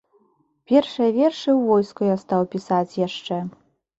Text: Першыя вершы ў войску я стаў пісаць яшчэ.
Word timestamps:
Першыя 0.71 1.09
вершы 1.17 1.49
ў 1.51 1.59
войску 1.67 2.01
я 2.13 2.17
стаў 2.23 2.41
пісаць 2.57 2.97
яшчэ. 3.07 3.37